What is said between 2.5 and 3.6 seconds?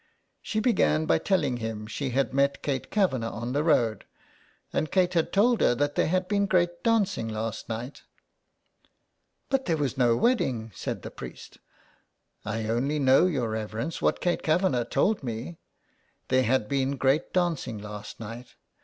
Kate Kavanagh on